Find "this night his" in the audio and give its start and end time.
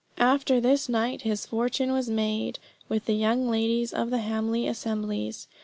0.59-1.45